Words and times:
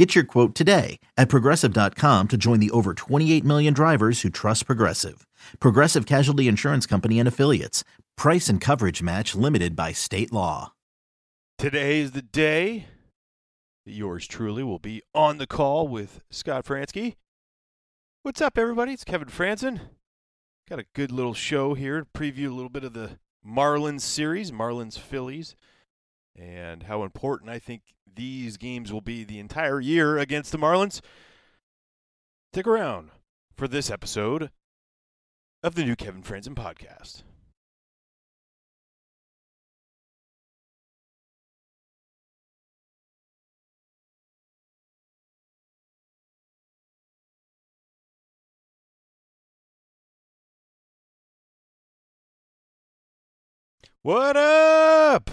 Get 0.00 0.14
your 0.14 0.24
quote 0.24 0.54
today 0.54 0.98
at 1.18 1.28
progressive.com 1.28 2.28
to 2.28 2.36
join 2.38 2.58
the 2.58 2.70
over 2.70 2.94
28 2.94 3.44
million 3.44 3.74
drivers 3.74 4.22
who 4.22 4.30
trust 4.30 4.64
Progressive. 4.64 5.26
Progressive 5.60 6.06
Casualty 6.06 6.48
Insurance 6.48 6.86
Company 6.86 7.18
and 7.18 7.28
Affiliates. 7.28 7.84
Price 8.16 8.48
and 8.48 8.62
coverage 8.62 9.02
match 9.02 9.34
limited 9.34 9.76
by 9.76 9.92
state 9.92 10.32
law. 10.32 10.72
Today 11.58 12.00
is 12.00 12.12
the 12.12 12.22
day 12.22 12.86
that 13.84 13.92
yours 13.92 14.26
truly 14.26 14.64
will 14.64 14.78
be 14.78 15.02
on 15.14 15.36
the 15.36 15.46
call 15.46 15.86
with 15.86 16.22
Scott 16.30 16.64
Franzke. 16.64 17.16
What's 18.22 18.40
up, 18.40 18.56
everybody? 18.56 18.94
It's 18.94 19.04
Kevin 19.04 19.28
Frandsen. 19.28 19.80
Got 20.66 20.78
a 20.78 20.86
good 20.94 21.12
little 21.12 21.34
show 21.34 21.74
here 21.74 22.00
to 22.00 22.06
preview 22.18 22.46
a 22.46 22.54
little 22.54 22.70
bit 22.70 22.84
of 22.84 22.94
the 22.94 23.18
Marlins 23.46 24.00
series, 24.00 24.50
Marlins 24.50 24.98
Phillies, 24.98 25.54
and 26.36 26.84
how 26.84 27.02
important 27.02 27.50
I 27.50 27.58
think 27.58 27.82
these 28.14 28.56
games 28.56 28.92
will 28.92 29.00
be 29.00 29.24
the 29.24 29.38
entire 29.38 29.80
year 29.80 30.18
against 30.18 30.52
the 30.52 30.58
Marlins. 30.58 31.00
Stick 32.52 32.66
around 32.66 33.10
for 33.56 33.68
this 33.68 33.90
episode 33.90 34.50
of 35.62 35.74
the 35.74 35.84
new 35.84 35.96
Kevin 35.96 36.22
Frandsen 36.22 36.54
podcast. 36.54 37.22
What 54.02 54.34
up? 54.34 55.28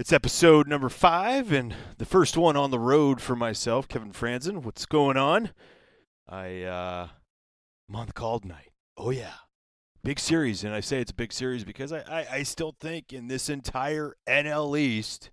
It's 0.00 0.14
episode 0.14 0.66
number 0.66 0.88
five 0.88 1.52
and 1.52 1.74
the 1.98 2.06
first 2.06 2.34
one 2.34 2.56
on 2.56 2.70
the 2.70 2.78
road 2.78 3.20
for 3.20 3.36
myself, 3.36 3.86
Kevin 3.86 4.12
Frandsen. 4.12 4.62
What's 4.62 4.86
going 4.86 5.18
on? 5.18 5.50
I 6.26 6.62
uh 6.62 7.08
I'm 7.86 7.96
on 7.96 8.06
the 8.06 8.14
call 8.14 8.40
tonight. 8.40 8.70
Oh 8.96 9.10
yeah. 9.10 9.34
Big 10.02 10.18
series, 10.18 10.64
and 10.64 10.72
I 10.72 10.80
say 10.80 11.02
it's 11.02 11.10
a 11.10 11.14
big 11.14 11.34
series 11.34 11.64
because 11.64 11.92
I, 11.92 11.98
I, 12.08 12.26
I 12.36 12.42
still 12.44 12.74
think 12.80 13.12
in 13.12 13.28
this 13.28 13.50
entire 13.50 14.14
NL 14.26 14.78
East, 14.78 15.28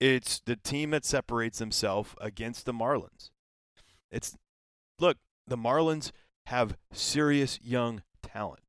it's 0.00 0.40
the 0.40 0.56
team 0.56 0.92
that 0.92 1.04
separates 1.04 1.58
themselves 1.58 2.14
against 2.18 2.64
the 2.64 2.72
Marlins. 2.72 3.28
It's 4.10 4.38
look, 5.00 5.18
the 5.46 5.58
Marlins 5.58 6.12
have 6.46 6.78
serious 6.94 7.58
young 7.62 8.04
talent. 8.22 8.61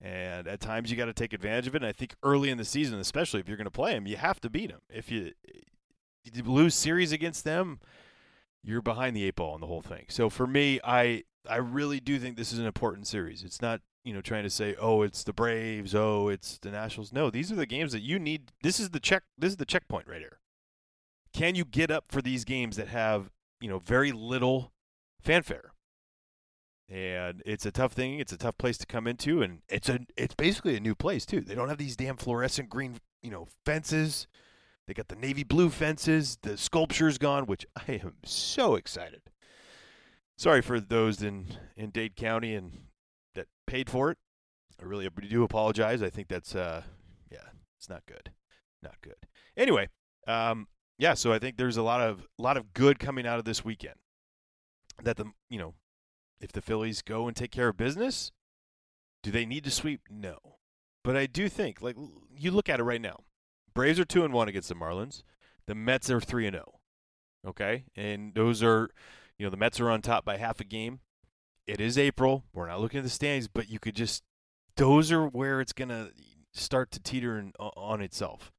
And 0.00 0.46
at 0.46 0.60
times 0.60 0.90
you 0.90 0.96
got 0.96 1.06
to 1.06 1.12
take 1.12 1.32
advantage 1.32 1.66
of 1.66 1.74
it. 1.74 1.82
And 1.82 1.88
I 1.88 1.92
think 1.92 2.14
early 2.22 2.50
in 2.50 2.58
the 2.58 2.64
season, 2.64 2.98
especially 3.00 3.40
if 3.40 3.48
you're 3.48 3.56
going 3.56 3.64
to 3.64 3.70
play 3.70 3.94
them, 3.94 4.06
you 4.06 4.16
have 4.16 4.40
to 4.40 4.50
beat 4.50 4.70
them. 4.70 4.80
If 4.88 5.10
you, 5.10 5.32
you 6.24 6.42
lose 6.44 6.74
series 6.74 7.10
against 7.10 7.44
them, 7.44 7.80
you're 8.62 8.82
behind 8.82 9.16
the 9.16 9.24
eight 9.24 9.36
ball 9.36 9.54
on 9.54 9.60
the 9.60 9.66
whole 9.66 9.82
thing. 9.82 10.06
So 10.08 10.28
for 10.30 10.46
me, 10.46 10.80
I 10.84 11.24
I 11.48 11.56
really 11.56 12.00
do 12.00 12.18
think 12.18 12.36
this 12.36 12.52
is 12.52 12.58
an 12.58 12.66
important 12.66 13.06
series. 13.06 13.42
It's 13.42 13.62
not 13.62 13.80
you 14.04 14.12
know 14.12 14.20
trying 14.20 14.44
to 14.44 14.50
say 14.50 14.76
oh 14.80 15.02
it's 15.02 15.24
the 15.24 15.32
Braves, 15.32 15.94
oh 15.94 16.28
it's 16.28 16.58
the 16.58 16.70
Nationals. 16.70 17.12
No, 17.12 17.30
these 17.30 17.50
are 17.50 17.56
the 17.56 17.66
games 17.66 17.92
that 17.92 18.02
you 18.02 18.18
need. 18.18 18.52
This 18.62 18.78
is 18.78 18.90
the 18.90 19.00
check. 19.00 19.22
This 19.36 19.50
is 19.50 19.56
the 19.56 19.64
checkpoint 19.64 20.06
right 20.06 20.20
here. 20.20 20.38
Can 21.32 21.54
you 21.54 21.64
get 21.64 21.90
up 21.90 22.06
for 22.08 22.20
these 22.20 22.44
games 22.44 22.76
that 22.76 22.88
have 22.88 23.30
you 23.60 23.68
know 23.68 23.78
very 23.78 24.12
little 24.12 24.72
fanfare? 25.20 25.72
And 26.88 27.42
it's 27.44 27.66
a 27.66 27.70
tough 27.70 27.92
thing. 27.92 28.18
It's 28.18 28.32
a 28.32 28.38
tough 28.38 28.56
place 28.58 28.78
to 28.78 28.86
come 28.86 29.06
into, 29.06 29.42
and 29.42 29.60
it's 29.68 29.88
a 29.88 30.00
it's 30.16 30.34
basically 30.34 30.76
a 30.76 30.80
new 30.80 30.94
place 30.94 31.26
too. 31.26 31.40
They 31.40 31.54
don't 31.54 31.68
have 31.68 31.78
these 31.78 31.96
damn 31.96 32.16
fluorescent 32.16 32.70
green, 32.70 32.98
you 33.22 33.30
know, 33.30 33.46
fences. 33.64 34.26
They 34.86 34.94
got 34.94 35.08
the 35.08 35.16
navy 35.16 35.44
blue 35.44 35.68
fences. 35.68 36.38
The 36.40 36.56
sculpture's 36.56 37.18
gone, 37.18 37.44
which 37.44 37.66
I 37.76 37.92
am 37.92 38.14
so 38.24 38.74
excited. 38.74 39.20
Sorry 40.38 40.62
for 40.62 40.80
those 40.80 41.22
in 41.22 41.46
in 41.76 41.90
Dade 41.90 42.16
County 42.16 42.54
and 42.54 42.72
that 43.34 43.48
paid 43.66 43.90
for 43.90 44.10
it. 44.10 44.18
I 44.80 44.84
really 44.84 45.08
do 45.28 45.42
apologize. 45.42 46.02
I 46.02 46.10
think 46.10 46.28
that's 46.28 46.54
uh 46.54 46.82
yeah, 47.30 47.48
it's 47.76 47.90
not 47.90 48.06
good, 48.06 48.30
not 48.82 48.96
good. 49.02 49.16
Anyway, 49.56 49.88
um, 50.26 50.68
yeah. 50.98 51.14
So 51.14 51.32
I 51.32 51.38
think 51.38 51.56
there's 51.56 51.76
a 51.76 51.82
lot 51.82 52.00
of 52.00 52.26
a 52.38 52.42
lot 52.42 52.56
of 52.56 52.72
good 52.72 52.98
coming 52.98 53.26
out 53.26 53.38
of 53.38 53.44
this 53.44 53.64
weekend. 53.64 53.96
That 55.02 55.16
the 55.16 55.26
you 55.50 55.58
know 55.58 55.74
if 56.40 56.52
the 56.52 56.62
Phillies 56.62 57.02
go 57.02 57.26
and 57.26 57.36
take 57.36 57.50
care 57.50 57.68
of 57.68 57.76
business, 57.76 58.32
do 59.22 59.30
they 59.30 59.46
need 59.46 59.64
to 59.64 59.70
sweep? 59.70 60.02
No. 60.10 60.38
But 61.04 61.16
I 61.16 61.26
do 61.26 61.48
think, 61.48 61.80
like 61.80 61.96
you 62.36 62.50
look 62.50 62.68
at 62.68 62.80
it 62.80 62.84
right 62.84 63.00
now, 63.00 63.20
Braves 63.74 64.00
are 64.00 64.04
two 64.04 64.24
and 64.24 64.34
one 64.34 64.48
against 64.48 64.68
the 64.68 64.74
Marlins. 64.74 65.22
The 65.66 65.74
Mets 65.74 66.10
are 66.10 66.20
three 66.20 66.46
and 66.46 66.54
zero. 66.54 66.80
Oh, 67.46 67.50
okay, 67.50 67.84
and 67.94 68.34
those 68.34 68.62
are, 68.62 68.90
you 69.38 69.46
know, 69.46 69.50
the 69.50 69.56
Mets 69.56 69.80
are 69.80 69.90
on 69.90 70.02
top 70.02 70.24
by 70.24 70.36
half 70.36 70.60
a 70.60 70.64
game. 70.64 71.00
It 71.66 71.80
is 71.80 71.98
April. 71.98 72.44
We're 72.52 72.66
not 72.66 72.80
looking 72.80 72.98
at 72.98 73.04
the 73.04 73.10
standings, 73.10 73.48
but 73.48 73.68
you 73.68 73.78
could 73.78 73.94
just 73.94 74.22
those 74.76 75.12
are 75.12 75.26
where 75.26 75.60
it's 75.60 75.72
gonna 75.72 76.10
start 76.52 76.90
to 76.92 77.00
teeter 77.00 77.38
in, 77.38 77.52
on 77.58 78.00
itself. 78.00 78.50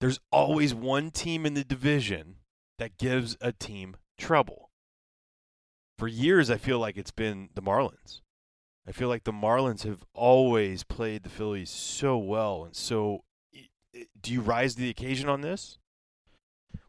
There's 0.00 0.20
always 0.30 0.74
one 0.74 1.10
team 1.10 1.46
in 1.46 1.54
the 1.54 1.64
division 1.64 2.36
that 2.78 2.98
gives 2.98 3.36
a 3.40 3.52
team 3.52 3.96
trouble 4.18 4.63
for 5.98 6.08
years, 6.08 6.50
I 6.50 6.56
feel 6.56 6.78
like 6.78 6.96
it's 6.96 7.10
been 7.10 7.50
the 7.54 7.62
Marlins. 7.62 8.20
I 8.86 8.92
feel 8.92 9.08
like 9.08 9.24
the 9.24 9.32
Marlins 9.32 9.84
have 9.84 10.04
always 10.12 10.82
played 10.82 11.22
the 11.22 11.30
Phillies 11.30 11.70
so 11.70 12.18
well. 12.18 12.64
And 12.64 12.76
so, 12.76 13.24
do 14.20 14.32
you 14.32 14.40
rise 14.40 14.74
to 14.74 14.82
the 14.82 14.90
occasion 14.90 15.28
on 15.28 15.40
this? 15.40 15.78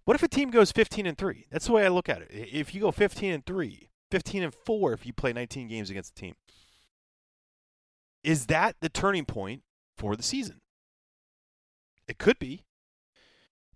What 0.04 0.16
if 0.16 0.24
a 0.24 0.28
team 0.28 0.52
goes 0.52 0.72
15 0.72 1.06
and 1.06 1.18
3? 1.18 1.48
That's 1.50 1.68
the 1.68 1.72
way 1.72 1.86
I 1.86 1.90
look 1.90 2.10
at 2.10 2.22
it. 2.22 2.30
If 2.32 2.76
you 2.76 2.82
go 2.82 2.92
15 2.92 3.32
and 3.32 3.46
3, 3.46 3.90
15 4.12 4.44
and 4.44 4.54
4 4.54 4.94
if 4.94 5.06
you 5.06 5.14
play 5.14 5.34
19 5.34 5.68
games 5.68 5.90
against 5.90 6.18
a 6.18 6.22
team, 6.22 6.36
is 8.24 8.48
that 8.48 8.76
the 8.82 8.90
turning 8.90 9.26
point 9.26 9.64
for 9.98 10.16
the 10.16 10.24
season? 10.24 10.62
It 12.08 12.18
could 12.18 12.40
be. 12.40 12.66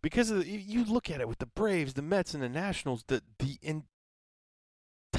Because 0.01 0.29
the, 0.29 0.45
you 0.45 0.85
look 0.85 1.09
at 1.09 1.19
it 1.19 1.27
with 1.27 1.39
the 1.39 1.45
Braves, 1.45 1.93
the 1.93 2.01
Mets, 2.01 2.33
and 2.33 2.41
the 2.41 2.49
Nationals, 2.49 3.03
the, 3.07 3.21
the 3.39 3.57
in, 3.61 3.83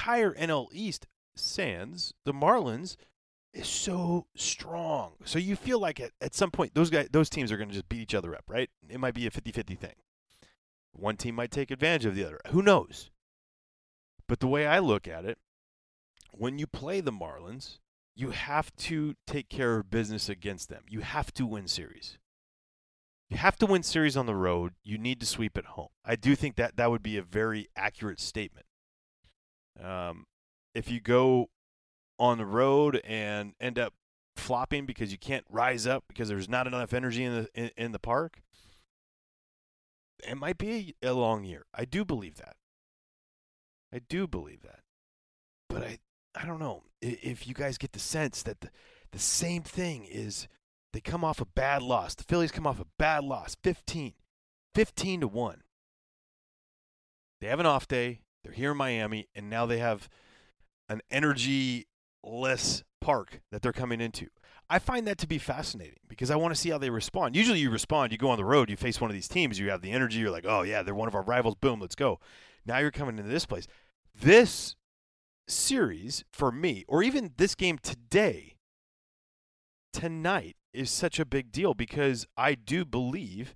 entire 0.01 0.33
NL 0.33 0.69
East, 0.73 1.07
Sands, 1.37 2.15
the 2.25 2.33
Marlins, 2.33 2.97
is 3.53 3.69
so 3.69 4.27
strong. 4.35 5.13
So 5.25 5.39
you 5.39 5.57
feel 5.57 5.79
like 5.79 6.01
at, 6.01 6.13
at 6.23 6.35
some 6.35 6.51
point 6.51 6.75
those 6.75 6.89
guys, 6.89 7.09
those 7.13 7.29
teams 7.29 7.53
are 7.53 7.59
going 7.59 7.69
to 7.69 7.75
just 7.75 7.89
beat 7.89 8.01
each 8.01 8.15
other 8.15 8.35
up, 8.35 8.45
right? 8.49 8.71
It 8.89 8.99
might 8.99 9.15
be 9.15 9.27
a 9.27 9.31
50-50 9.31 9.79
thing. 9.79 9.95
One 10.93 11.17
team 11.17 11.35
might 11.35 11.51
take 11.51 11.71
advantage 11.71 12.07
of 12.07 12.15
the 12.15 12.25
other. 12.25 12.41
Who 12.49 12.63
knows? 12.63 13.11
But 14.27 14.41
the 14.41 14.49
way 14.49 14.67
I 14.67 14.79
look 14.79 15.07
at 15.07 15.25
it, 15.27 15.39
when 16.31 16.59
you 16.59 16.67
play 16.67 17.01
the 17.01 17.13
Marlins, 17.13 17.79
you 18.15 18.31
have 18.31 18.75
to 18.77 19.15
take 19.27 19.49
care 19.49 19.77
of 19.77 19.91
business 19.91 20.29
against 20.29 20.69
them. 20.69 20.85
You 20.89 21.01
have 21.01 21.33
to 21.35 21.45
win 21.45 21.69
series. 21.69 22.17
You 23.29 23.37
have 23.37 23.57
to 23.57 23.67
win 23.67 23.83
series 23.83 24.17
on 24.17 24.27
the 24.27 24.35
road. 24.35 24.73
You 24.83 24.97
need 24.97 25.21
to 25.21 25.27
sweep 25.27 25.59
at 25.59 25.67
home. 25.67 25.89
I 26.05 26.17
do 26.17 26.35
think 26.35 26.57
that 26.57 26.77
that 26.77 26.91
would 26.91 27.03
be 27.03 27.19
a 27.19 27.23
very 27.23 27.69
accurate 27.77 28.21
statement. 28.21 28.67
Um, 29.83 30.27
if 30.75 30.91
you 30.91 31.01
go 31.01 31.51
on 32.19 32.39
the 32.39 32.47
road 32.47 33.01
and 33.05 33.55
end 33.61 33.79
up 33.79 33.95
flopping 34.37 34.87
because 34.87 35.13
you 35.13 35.19
can't 35.19 35.45
rise 35.49 35.87
up 35.87 36.05
because 36.09 36.29
there's 36.29 36.49
not 36.49 36.67
enough 36.67 36.93
energy 36.93 37.25
in 37.25 37.35
the 37.35 37.49
in, 37.55 37.71
in 37.77 37.93
the 37.93 37.99
park, 37.99 38.41
it 40.27 40.37
might 40.37 40.59
be 40.59 40.95
a 41.03 41.13
long 41.13 41.45
year. 41.45 41.67
I 41.75 41.85
do 41.85 42.05
believe 42.05 42.37
that. 42.37 42.57
I 43.93 44.01
do 44.09 44.27
believe 44.27 44.63
that. 44.63 44.81
But 45.69 45.83
I 45.83 45.99
I 46.35 46.47
don't 46.47 46.61
know 46.61 46.85
if 47.01 47.47
you 47.49 47.55
guys 47.55 47.79
get 47.79 47.93
the 47.93 47.99
sense 47.99 48.43
that 48.43 48.61
the, 48.61 48.71
the 49.13 49.19
same 49.19 49.63
thing 49.63 50.05
is 50.05 50.47
they 50.93 51.01
come 51.01 51.25
off 51.25 51.41
a 51.41 51.47
bad 51.47 51.83
loss. 51.83 52.15
The 52.15 52.25
Phillies 52.25 52.53
come 52.53 52.67
off 52.67 52.81
a 52.81 52.87
bad 52.99 53.25
loss, 53.25 53.57
15 53.63 54.15
15 54.75 55.21
to 55.23 55.29
1. 55.29 55.63
They 57.41 57.49
have 57.49 57.61
an 57.61 57.67
off 57.67 57.89
day. 57.89 58.21
They're 58.43 58.53
here 58.53 58.73
in 58.73 58.77
Miami, 58.77 59.29
and 59.35 59.51
now 59.51 59.67
they 59.67 59.79
have 59.79 60.09
an 60.89 61.01
energy 61.11 61.87
less 62.23 62.83
park 63.01 63.41
that 63.51 63.63
they're 63.63 63.73
coming 63.73 64.01
into. 64.01 64.27
I 64.69 64.79
find 64.79 65.07
that 65.07 65.19
to 65.19 65.27
be 65.27 65.39
fascinating 65.39 65.99
because 66.09 66.31
I 66.31 66.37
want 66.37 66.55
to 66.55 66.61
see 66.61 66.71
how 66.71 66.79
they 66.79 66.91
respond. 66.91 67.35
Usually, 67.35 67.59
you 67.59 67.71
respond, 67.71 68.13
you 68.13 68.19
go 68.19 68.31
on 68.31 68.39
the 68.39 68.45
road, 68.45 68.71
you 68.71 68.77
face 68.77 69.01
one 69.01 69.11
of 69.11 69.15
these 69.15 69.29
teams, 69.29 69.59
you 69.59 69.71
have 69.71 69.83
the 69.83 69.91
energy, 69.91 70.19
you're 70.19 70.31
like, 70.31 70.47
oh, 70.47 70.63
yeah, 70.63 70.83
they're 70.83 70.95
one 70.95 71.09
of 71.09 71.15
our 71.15 71.23
rivals, 71.23 71.57
boom, 71.57 71.81
let's 71.81 71.97
go. 71.97 72.21
Now 72.65 72.79
you're 72.79 72.91
coming 72.91 73.19
into 73.19 73.31
this 73.31 73.47
place. 73.47 73.67
This 74.19 74.77
series, 75.49 76.25
for 76.33 76.53
me, 76.53 76.85
or 76.87 77.03
even 77.03 77.33
this 77.37 77.55
game 77.55 77.79
today, 77.79 78.55
tonight 79.93 80.57
is 80.73 80.91
such 80.91 81.19
a 81.19 81.25
big 81.25 81.51
deal 81.51 81.75
because 81.75 82.27
I 82.37 82.55
do 82.55 82.85
believe 82.85 83.55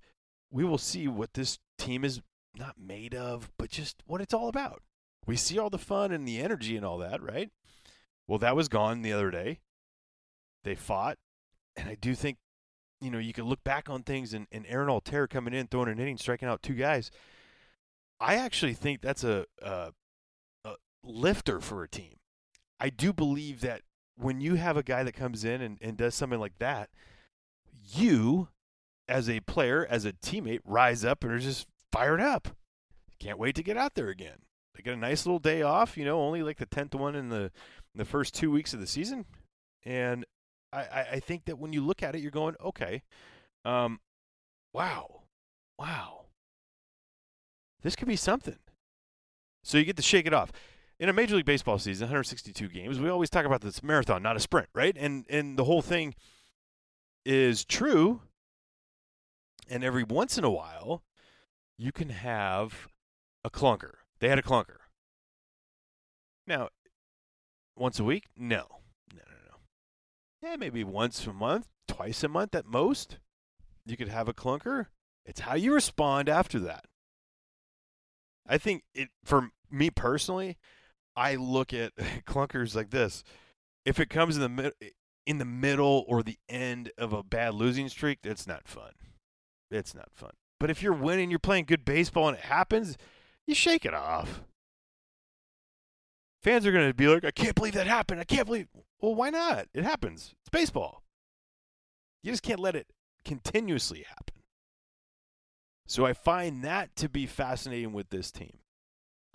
we 0.51 0.65
will 0.65 0.77
see 0.77 1.07
what 1.07 1.33
this 1.33 1.59
team 1.77 2.03
is 2.03 2.21
not 2.57 2.79
made 2.79 3.13
of, 3.15 3.51
but 3.57 3.69
just 3.69 4.03
what 4.05 4.21
it's 4.21 4.33
all 4.33 4.47
about. 4.47 4.81
We 5.25 5.35
see 5.35 5.57
all 5.57 5.69
the 5.69 5.77
fun 5.77 6.11
and 6.11 6.27
the 6.27 6.39
energy 6.39 6.75
and 6.75 6.85
all 6.85 6.97
that, 6.99 7.21
right? 7.21 7.49
Well, 8.27 8.39
that 8.39 8.55
was 8.55 8.67
gone 8.67 9.01
the 9.01 9.13
other 9.13 9.31
day. 9.31 9.59
They 10.63 10.75
fought, 10.75 11.17
and 11.75 11.89
I 11.89 11.95
do 11.95 12.15
think, 12.15 12.37
you 13.01 13.11
know, 13.11 13.19
you 13.19 13.33
can 13.33 13.45
look 13.45 13.63
back 13.63 13.89
on 13.89 14.03
things 14.03 14.33
and, 14.33 14.47
and 14.51 14.65
Aaron 14.67 14.87
Altherr 14.87 15.29
coming 15.29 15.53
in, 15.53 15.67
throwing 15.67 15.89
an 15.89 15.99
inning, 15.99 16.17
striking 16.17 16.47
out 16.47 16.63
two 16.63 16.73
guys. 16.73 17.11
I 18.19 18.35
actually 18.35 18.73
think 18.73 19.01
that's 19.01 19.23
a, 19.23 19.45
a, 19.61 19.91
a 20.63 20.75
lifter 21.03 21.59
for 21.59 21.83
a 21.83 21.89
team. 21.89 22.15
I 22.79 22.89
do 22.89 23.13
believe 23.13 23.61
that 23.61 23.81
when 24.17 24.41
you 24.41 24.55
have 24.55 24.77
a 24.77 24.83
guy 24.83 25.03
that 25.03 25.13
comes 25.13 25.43
in 25.43 25.61
and, 25.61 25.77
and 25.81 25.97
does 25.97 26.15
something 26.15 26.39
like 26.39 26.57
that, 26.59 26.89
you, 27.83 28.49
as 29.07 29.29
a 29.29 29.41
player, 29.41 29.85
as 29.89 30.05
a 30.05 30.13
teammate, 30.13 30.61
rise 30.65 31.03
up 31.05 31.23
and 31.23 31.33
are 31.33 31.39
just 31.39 31.67
fired 31.95 32.19
up. 32.19 32.49
Can't 33.19 33.39
wait 33.39 33.55
to 33.55 33.63
get 33.63 33.77
out 33.77 33.95
there 33.95 34.09
again. 34.09 34.39
They 34.75 34.83
get 34.83 34.93
a 34.93 34.97
nice 34.97 35.25
little 35.25 35.39
day 35.39 35.61
off, 35.61 35.97
you 35.97 36.03
know, 36.03 36.19
only 36.19 36.43
like 36.43 36.57
the 36.57 36.65
tenth 36.65 36.93
one 36.93 37.15
in 37.15 37.29
the 37.29 37.43
in 37.43 37.97
the 37.97 38.05
first 38.05 38.33
two 38.33 38.51
weeks 38.51 38.73
of 38.73 38.81
the 38.81 38.87
season, 38.87 39.25
and 39.85 40.25
I, 40.73 41.05
I 41.13 41.19
think 41.21 41.45
that 41.45 41.57
when 41.57 41.71
you 41.71 41.81
look 41.81 42.03
at 42.03 42.13
it, 42.13 42.19
you're 42.19 42.31
going, 42.31 42.55
okay, 42.61 43.03
um, 43.63 44.01
wow, 44.73 45.21
wow, 45.79 46.25
this 47.81 47.95
could 47.95 48.09
be 48.09 48.17
something. 48.17 48.57
So 49.63 49.77
you 49.77 49.85
get 49.85 49.95
to 49.95 50.03
shake 50.03 50.27
it 50.27 50.33
off. 50.33 50.51
In 50.99 51.07
a 51.07 51.13
Major 51.13 51.37
League 51.37 51.45
Baseball 51.45 51.79
season, 51.79 52.05
162 52.07 52.67
games, 52.67 52.99
we 52.99 53.09
always 53.09 53.29
talk 53.29 53.45
about 53.45 53.61
this 53.61 53.81
marathon, 53.81 54.21
not 54.21 54.35
a 54.35 54.41
sprint, 54.41 54.67
right? 54.75 54.95
And 54.99 55.25
and 55.29 55.57
the 55.57 55.63
whole 55.63 55.81
thing 55.81 56.15
is 57.25 57.63
true. 57.63 58.21
And 59.69 59.83
every 59.83 60.03
once 60.03 60.37
in 60.37 60.43
a 60.43 60.51
while, 60.51 61.01
you 61.77 61.91
can 61.91 62.09
have 62.09 62.87
a 63.43 63.49
clunker. 63.49 63.95
They 64.19 64.29
had 64.29 64.39
a 64.39 64.43
clunker. 64.43 64.77
Now, 66.47 66.69
once 67.75 67.99
a 67.99 68.03
week? 68.03 68.25
No. 68.37 68.65
No, 69.13 69.21
no, 69.27 69.37
no. 69.49 70.49
Yeah, 70.49 70.55
maybe 70.55 70.83
once 70.83 71.25
a 71.27 71.33
month, 71.33 71.67
twice 71.87 72.23
a 72.23 72.27
month 72.27 72.55
at 72.55 72.65
most. 72.65 73.17
You 73.85 73.97
could 73.97 74.07
have 74.07 74.27
a 74.27 74.33
clunker. 74.33 74.87
It's 75.25 75.41
how 75.41 75.55
you 75.55 75.73
respond 75.73 76.29
after 76.29 76.59
that. 76.59 76.85
I 78.47 78.57
think 78.57 78.83
it 78.93 79.09
for 79.23 79.49
me 79.71 79.89
personally, 79.89 80.57
I 81.15 81.35
look 81.35 81.73
at 81.73 81.95
clunkers 82.27 82.75
like 82.75 82.91
this. 82.91 83.23
If 83.85 83.99
it 83.99 84.09
comes 84.09 84.35
in 84.35 84.41
the 84.41 84.49
mid- 84.49 84.73
in 85.25 85.39
the 85.39 85.45
middle 85.45 86.05
or 86.07 86.21
the 86.21 86.37
end 86.47 86.91
of 86.97 87.11
a 87.13 87.23
bad 87.23 87.55
losing 87.55 87.89
streak, 87.89 88.19
it's 88.23 88.47
not 88.47 88.67
fun. 88.67 88.91
It's 89.71 89.95
not 89.95 90.09
fun. 90.13 90.31
But 90.65 90.71
if 90.71 90.81
you're 90.81 90.93
winning, 90.93 91.29
you're 91.29 91.37
playing 91.37 91.65
good 91.65 91.85
baseball 91.85 92.27
and 92.27 92.35
it 92.35 92.45
happens, 92.45 92.97
you 93.45 93.53
shake 93.53 93.85
it 93.85 93.93
off. 93.93 94.41
Fans 96.41 96.65
are 96.65 96.71
going 96.71 96.87
to 96.87 96.93
be 96.95 97.07
like, 97.07 97.23
I 97.23 97.29
can't 97.29 97.53
believe 97.53 97.75
that 97.75 97.85
happened. 97.85 98.19
I 98.19 98.23
can't 98.23 98.47
believe. 98.47 98.67
Well, 98.99 99.13
why 99.13 99.29
not? 99.29 99.67
It 99.75 99.83
happens. 99.83 100.33
It's 100.41 100.49
baseball. 100.49 101.03
You 102.23 102.31
just 102.31 102.41
can't 102.41 102.59
let 102.59 102.75
it 102.75 102.87
continuously 103.23 104.05
happen. 104.09 104.41
So 105.85 106.03
I 106.03 106.13
find 106.13 106.63
that 106.63 106.95
to 106.95 107.09
be 107.09 107.27
fascinating 107.27 107.93
with 107.93 108.09
this 108.09 108.31
team. 108.31 108.57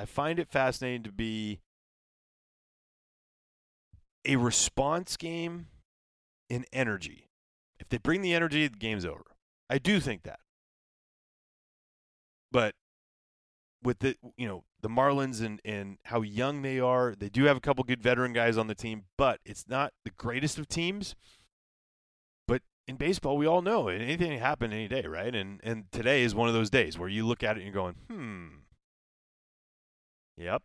I 0.01 0.07
find 0.07 0.41
it 0.41 0.49
fascinating 0.49 1.05
to 1.05 1.13
be 1.13 1.61
a 4.25 4.35
response 4.35 5.17
game 5.17 5.69
in 6.49 6.65
energy. 6.73 7.29
If 7.79 7.89
they 7.89 7.99
bring 7.99 8.21
the 8.21 8.35
energy, 8.35 8.67
the 8.67 8.77
game's 8.77 9.05
over. 9.05 9.27
I 9.71 9.79
do 9.79 10.01
think 10.01 10.25
that. 10.25 10.41
But 12.53 12.75
with 13.83 14.01
the 14.01 14.17
you 14.37 14.47
know 14.47 14.65
the 14.81 14.89
Marlins 14.89 15.45
and 15.45 15.61
and 15.65 15.99
how 16.05 16.23
young 16.23 16.63
they 16.63 16.81
are, 16.81 17.15
they 17.17 17.29
do 17.29 17.45
have 17.45 17.57
a 17.57 17.61
couple 17.61 17.85
good 17.85 18.03
veteran 18.03 18.33
guys 18.33 18.57
on 18.59 18.67
the 18.67 18.75
team, 18.75 19.05
but 19.17 19.41
it's 19.45 19.69
not 19.69 19.93
the 20.05 20.11
greatest 20.11 20.59
of 20.59 20.69
teams. 20.69 21.15
But 22.47 22.63
in 22.87 22.97
baseball, 22.97 23.37
we 23.37 23.47
all 23.47 23.63
know 23.63 23.89
anything 23.89 24.31
can 24.31 24.39
happen 24.39 24.73
any 24.73 24.89
day, 24.89 25.03
right? 25.03 25.35
And 25.35 25.61
and 25.63 25.91
today 25.93 26.23
is 26.23 26.35
one 26.35 26.49
of 26.49 26.55
those 26.55 26.71
days 26.71 26.99
where 26.99 27.09
you 27.09 27.27
look 27.27 27.43
at 27.43 27.57
it 27.57 27.63
and 27.63 27.65
you're 27.65 27.75
going, 27.75 27.97
hmm, 28.09 28.47
yep. 30.37 30.63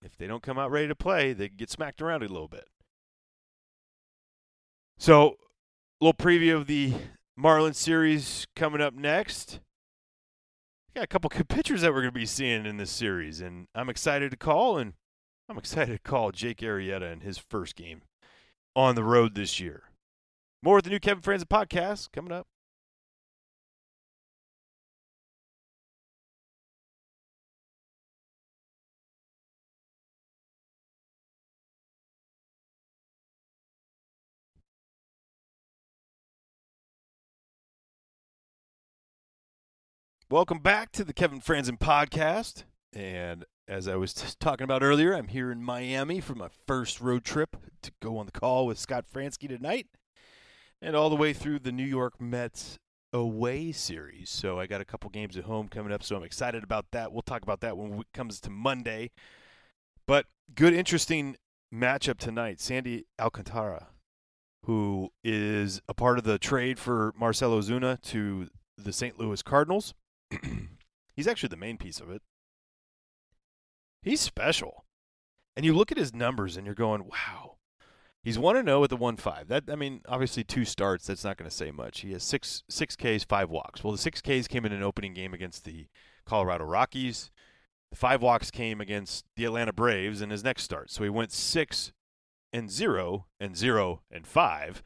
If 0.00 0.16
they 0.16 0.28
don't 0.28 0.44
come 0.44 0.58
out 0.58 0.70
ready 0.70 0.86
to 0.86 0.94
play, 0.94 1.32
they 1.32 1.48
get 1.48 1.70
smacked 1.70 2.00
around 2.00 2.22
a 2.22 2.28
little 2.28 2.46
bit. 2.46 2.68
So, 4.96 5.36
a 6.00 6.04
little 6.04 6.14
preview 6.14 6.54
of 6.54 6.68
the 6.68 6.92
Marlins 7.38 7.74
series 7.74 8.46
coming 8.54 8.80
up 8.80 8.94
next 8.94 9.58
got 10.94 11.04
a 11.04 11.08
couple 11.08 11.30
good 11.30 11.48
pitchers 11.48 11.82
that 11.82 11.92
we're 11.92 12.02
going 12.02 12.12
to 12.12 12.18
be 12.18 12.26
seeing 12.26 12.66
in 12.66 12.76
this 12.76 12.90
series, 12.90 13.40
and 13.40 13.66
I'm 13.74 13.88
excited 13.88 14.30
to 14.30 14.36
call, 14.36 14.78
and 14.78 14.94
I'm 15.48 15.58
excited 15.58 15.92
to 15.92 16.10
call 16.10 16.32
Jake 16.32 16.58
Arrieta 16.58 17.12
in 17.12 17.20
his 17.20 17.38
first 17.38 17.76
game 17.76 18.02
on 18.74 18.94
the 18.94 19.04
road 19.04 19.34
this 19.34 19.60
year. 19.60 19.84
More 20.62 20.76
with 20.76 20.84
the 20.84 20.90
new 20.90 21.00
Kevin 21.00 21.22
Frandsen 21.22 21.44
podcast 21.44 22.12
coming 22.12 22.32
up. 22.32 22.46
Welcome 40.30 40.58
back 40.58 40.92
to 40.92 41.04
the 41.04 41.14
Kevin 41.14 41.40
Frandsen 41.40 41.78
podcast. 41.78 42.64
And 42.92 43.46
as 43.66 43.88
I 43.88 43.96
was 43.96 44.12
talking 44.40 44.64
about 44.64 44.82
earlier, 44.82 45.14
I'm 45.14 45.28
here 45.28 45.50
in 45.50 45.62
Miami 45.62 46.20
for 46.20 46.34
my 46.34 46.48
first 46.66 47.00
road 47.00 47.24
trip 47.24 47.56
to 47.80 47.90
go 48.02 48.18
on 48.18 48.26
the 48.26 48.32
call 48.32 48.66
with 48.66 48.78
Scott 48.78 49.06
Franzke 49.10 49.48
tonight 49.48 49.86
and 50.82 50.94
all 50.94 51.08
the 51.08 51.16
way 51.16 51.32
through 51.32 51.60
the 51.60 51.72
New 51.72 51.82
York 51.82 52.20
Mets 52.20 52.78
away 53.10 53.72
series. 53.72 54.28
So 54.28 54.60
I 54.60 54.66
got 54.66 54.82
a 54.82 54.84
couple 54.84 55.08
games 55.08 55.34
at 55.38 55.44
home 55.44 55.66
coming 55.66 55.94
up, 55.94 56.02
so 56.02 56.14
I'm 56.14 56.24
excited 56.24 56.62
about 56.62 56.90
that. 56.92 57.10
We'll 57.10 57.22
talk 57.22 57.42
about 57.42 57.62
that 57.62 57.78
when 57.78 57.94
it 58.00 58.06
comes 58.12 58.38
to 58.42 58.50
Monday. 58.50 59.12
But 60.06 60.26
good, 60.54 60.74
interesting 60.74 61.36
matchup 61.74 62.18
tonight. 62.18 62.60
Sandy 62.60 63.06
Alcantara, 63.18 63.86
who 64.66 65.08
is 65.24 65.80
a 65.88 65.94
part 65.94 66.18
of 66.18 66.24
the 66.24 66.38
trade 66.38 66.78
for 66.78 67.14
Marcell 67.18 67.58
Ozuna 67.58 67.98
to 68.02 68.50
the 68.76 68.92
St. 68.92 69.18
Louis 69.18 69.40
Cardinals. 69.40 69.94
he's 71.16 71.26
actually 71.26 71.48
the 71.48 71.56
main 71.56 71.76
piece 71.76 72.00
of 72.00 72.10
it. 72.10 72.22
He's 74.02 74.20
special. 74.20 74.84
And 75.56 75.64
you 75.64 75.74
look 75.74 75.90
at 75.90 75.98
his 75.98 76.14
numbers 76.14 76.56
and 76.56 76.64
you're 76.64 76.74
going, 76.74 77.04
wow. 77.04 77.56
He's 78.22 78.38
1 78.38 78.64
0 78.64 78.80
with 78.80 78.90
the 78.90 78.96
1 78.96 79.16
5. 79.16 79.48
That 79.48 79.64
I 79.70 79.74
mean, 79.74 80.02
obviously 80.08 80.44
two 80.44 80.64
starts, 80.64 81.06
that's 81.06 81.24
not 81.24 81.36
going 81.36 81.48
to 81.48 81.56
say 81.56 81.70
much. 81.70 82.00
He 82.00 82.12
has 82.12 82.22
6 82.24 82.64
6 82.68 82.96
Ks, 82.96 83.24
5 83.24 83.50
walks. 83.50 83.82
Well, 83.82 83.92
the 83.92 83.98
6 83.98 84.20
Ks 84.20 84.48
came 84.48 84.64
in 84.66 84.72
an 84.72 84.82
opening 84.82 85.14
game 85.14 85.32
against 85.32 85.64
the 85.64 85.86
Colorado 86.26 86.64
Rockies. 86.64 87.30
The 87.90 87.96
5 87.96 88.20
walks 88.20 88.50
came 88.50 88.80
against 88.80 89.24
the 89.36 89.44
Atlanta 89.44 89.72
Braves 89.72 90.20
in 90.20 90.30
his 90.30 90.44
next 90.44 90.64
start. 90.64 90.90
So 90.90 91.04
he 91.04 91.10
went 91.10 91.32
6 91.32 91.92
and 92.52 92.70
0 92.70 93.26
and 93.40 93.56
0 93.56 94.02
and 94.10 94.26
5 94.26 94.82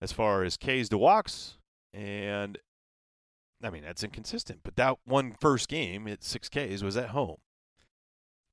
as 0.00 0.12
far 0.12 0.44
as 0.44 0.56
Ks 0.56 0.88
to 0.90 0.98
walks 0.98 1.58
and 1.92 2.58
I 3.62 3.70
mean, 3.70 3.82
that's 3.82 4.04
inconsistent. 4.04 4.60
But 4.62 4.76
that 4.76 4.98
one 5.04 5.32
first 5.32 5.68
game 5.68 6.06
at 6.06 6.20
6Ks 6.20 6.82
was 6.82 6.96
at 6.96 7.10
home. 7.10 7.38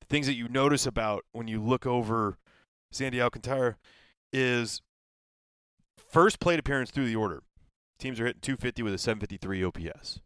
The 0.02 0.08
things 0.08 0.28
that 0.28 0.36
you 0.36 0.48
notice 0.48 0.86
about 0.86 1.26
when 1.32 1.48
you 1.48 1.62
look 1.62 1.86
over 1.86 2.38
Sandy 2.92 3.22
Alcantara 3.22 3.78
is 4.32 4.82
first 5.98 6.40
plate 6.40 6.60
appearance 6.60 6.92
through 6.92 7.08
the 7.08 7.16
order. 7.16 7.44
Teams 8.00 8.20
are 8.20 8.26
hitting 8.26 8.42
250 8.42 8.84
with 8.84 8.94
a 8.94 8.98
753 8.98 9.64
OPS. 9.64 10.20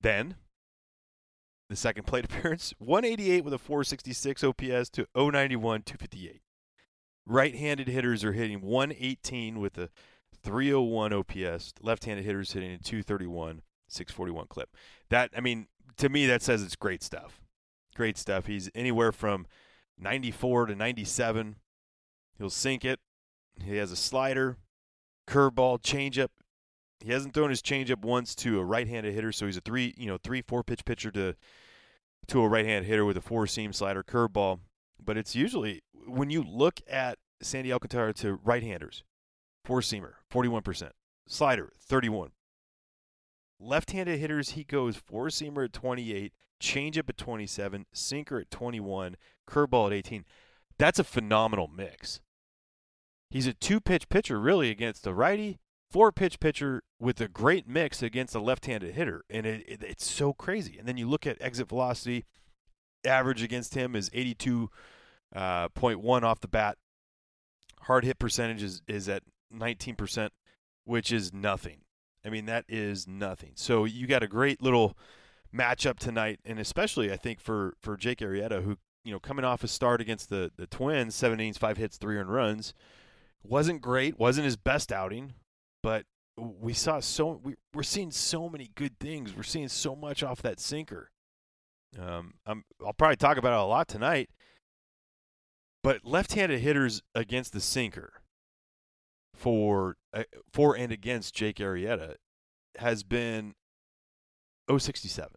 Then, 0.00 0.36
the 1.68 1.76
second 1.76 2.06
plate 2.06 2.24
appearance, 2.30 2.74
188 2.78 3.44
with 3.44 3.54
a 3.54 3.58
466 3.58 4.44
OPS 4.44 4.90
to 4.90 5.06
091 5.14 5.82
258. 5.82 6.42
Right-handed 7.28 7.88
hitters 7.88 8.22
are 8.22 8.32
hitting 8.32 8.60
118 8.60 9.58
with 9.58 9.76
a 9.78 9.90
301 10.46 11.12
OPS. 11.12 11.74
Left-handed 11.82 12.24
hitters 12.24 12.52
hitting 12.52 12.70
a 12.70 12.78
231, 12.78 13.62
641 13.88 14.46
clip. 14.46 14.70
That 15.10 15.30
I 15.36 15.40
mean, 15.40 15.66
to 15.96 16.08
me, 16.08 16.26
that 16.26 16.40
says 16.40 16.62
it's 16.62 16.76
great 16.76 17.02
stuff. 17.02 17.40
Great 17.96 18.16
stuff. 18.16 18.46
He's 18.46 18.70
anywhere 18.74 19.10
from 19.10 19.46
94 19.98 20.66
to 20.66 20.76
97. 20.76 21.56
He'll 22.38 22.50
sink 22.50 22.84
it. 22.84 23.00
He 23.60 23.76
has 23.76 23.90
a 23.90 23.96
slider, 23.96 24.58
curveball, 25.26 25.82
changeup. 25.82 26.28
He 27.00 27.10
hasn't 27.10 27.34
thrown 27.34 27.50
his 27.50 27.62
changeup 27.62 28.04
once 28.04 28.34
to 28.36 28.60
a 28.60 28.64
right-handed 28.64 29.12
hitter, 29.14 29.32
so 29.32 29.46
he's 29.46 29.56
a 29.56 29.60
three, 29.60 29.94
you 29.96 30.06
know, 30.06 30.18
three, 30.22 30.42
four 30.42 30.62
pitch 30.62 30.84
pitcher 30.84 31.10
to 31.12 31.34
to 32.28 32.40
a 32.40 32.48
right-handed 32.48 32.86
hitter 32.86 33.04
with 33.04 33.16
a 33.16 33.20
four-seam 33.20 33.72
slider, 33.72 34.02
curveball. 34.02 34.60
But 35.02 35.16
it's 35.16 35.34
usually 35.34 35.82
when 36.06 36.30
you 36.30 36.42
look 36.42 36.80
at 36.88 37.18
Sandy 37.42 37.72
Alcantara 37.72 38.12
to 38.14 38.34
right-handers, 38.44 39.02
four 39.66 39.80
seamer, 39.80 40.12
41%. 40.32 40.90
Slider, 41.26 41.72
31. 41.76 42.30
Left-handed 43.58 44.18
hitters, 44.18 44.50
he 44.50 44.62
goes 44.62 44.96
four 44.96 45.26
seamer 45.26 45.64
at 45.64 45.72
28, 45.72 46.32
changeup 46.62 47.08
at 47.08 47.16
27, 47.16 47.86
sinker 47.92 48.38
at 48.38 48.50
21, 48.52 49.16
curveball 49.48 49.88
at 49.88 49.92
18. 49.92 50.24
That's 50.78 51.00
a 51.00 51.04
phenomenal 51.04 51.68
mix. 51.68 52.20
He's 53.30 53.48
a 53.48 53.54
two-pitch 53.54 54.08
pitcher 54.08 54.38
really 54.38 54.70
against 54.70 55.04
a 55.04 55.12
righty, 55.12 55.58
four-pitch 55.90 56.38
pitcher 56.38 56.84
with 57.00 57.20
a 57.20 57.26
great 57.26 57.66
mix 57.66 58.02
against 58.02 58.36
a 58.36 58.40
left-handed 58.40 58.94
hitter, 58.94 59.24
and 59.28 59.46
it, 59.46 59.64
it, 59.66 59.82
it's 59.82 60.08
so 60.08 60.32
crazy. 60.32 60.78
And 60.78 60.86
then 60.86 60.96
you 60.96 61.08
look 61.08 61.26
at 61.26 61.38
exit 61.40 61.68
velocity, 61.68 62.24
average 63.04 63.42
against 63.42 63.74
him 63.74 63.96
is 63.96 64.10
82.1 64.10 64.68
uh, 65.34 65.68
off 66.26 66.40
the 66.40 66.46
bat. 66.46 66.76
Hard 67.80 68.04
hit 68.04 68.20
percentage 68.20 68.62
is, 68.62 68.82
is 68.86 69.08
at 69.08 69.24
19%, 69.54 70.30
which 70.84 71.12
is 71.12 71.32
nothing. 71.32 71.80
I 72.24 72.28
mean, 72.28 72.46
that 72.46 72.64
is 72.68 73.06
nothing. 73.06 73.52
So 73.54 73.84
you 73.84 74.06
got 74.06 74.22
a 74.22 74.28
great 74.28 74.60
little 74.60 74.96
matchup 75.54 75.98
tonight, 75.98 76.40
and 76.44 76.58
especially 76.58 77.12
I 77.12 77.16
think 77.16 77.40
for 77.40 77.74
for 77.80 77.96
Jake 77.96 78.18
Arrieta, 78.18 78.64
who 78.64 78.76
you 79.04 79.12
know 79.12 79.20
coming 79.20 79.44
off 79.44 79.62
a 79.62 79.68
start 79.68 80.00
against 80.00 80.28
the 80.28 80.50
the 80.56 80.66
Twins, 80.66 81.14
seven 81.14 81.38
innings, 81.38 81.58
five 81.58 81.76
hits, 81.76 81.96
three 81.96 82.16
earned 82.16 82.32
runs, 82.32 82.74
wasn't 83.44 83.80
great, 83.80 84.18
wasn't 84.18 84.44
his 84.44 84.56
best 84.56 84.90
outing, 84.90 85.34
but 85.82 86.04
we 86.36 86.72
saw 86.72 87.00
so 87.00 87.40
we, 87.42 87.54
we're 87.72 87.82
seeing 87.82 88.10
so 88.10 88.48
many 88.48 88.70
good 88.74 88.98
things. 88.98 89.34
We're 89.36 89.42
seeing 89.42 89.68
so 89.68 89.94
much 89.94 90.22
off 90.22 90.42
that 90.42 90.60
sinker. 90.60 91.10
Um, 91.98 92.34
I'm, 92.44 92.64
I'll 92.84 92.92
probably 92.92 93.16
talk 93.16 93.38
about 93.38 93.52
it 93.52 93.62
a 93.62 93.64
lot 93.64 93.88
tonight. 93.88 94.28
But 95.82 96.04
left-handed 96.04 96.60
hitters 96.60 97.00
against 97.14 97.52
the 97.52 97.60
sinker 97.60 98.20
for 99.36 99.96
uh, 100.12 100.24
for 100.52 100.76
and 100.76 100.90
against 100.90 101.34
Jake 101.34 101.56
Arrieta 101.56 102.14
has 102.78 103.02
been 103.02 103.54
067. 104.68 105.30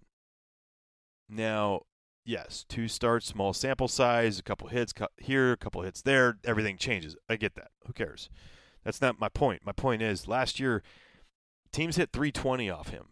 Now, 1.29 1.81
yes, 2.25 2.65
two 2.67 2.87
starts, 2.87 3.27
small 3.27 3.53
sample 3.53 3.87
size, 3.87 4.39
a 4.39 4.43
couple 4.43 4.69
hits 4.69 4.93
here, 5.17 5.51
a 5.51 5.57
couple 5.57 5.81
hits 5.83 6.01
there, 6.01 6.37
everything 6.43 6.77
changes. 6.77 7.15
I 7.29 7.35
get 7.35 7.55
that. 7.55 7.69
Who 7.85 7.93
cares? 7.93 8.29
That's 8.83 9.01
not 9.01 9.19
my 9.19 9.29
point. 9.29 9.61
My 9.65 9.73
point 9.73 10.01
is 10.01 10.27
last 10.27 10.59
year 10.59 10.81
teams 11.71 11.97
hit 11.97 12.11
320 12.11 12.69
off 12.69 12.89
him 12.89 13.09